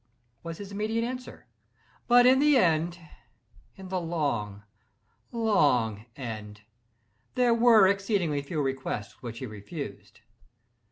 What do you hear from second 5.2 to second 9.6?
long end—there were exceedingly few requests which he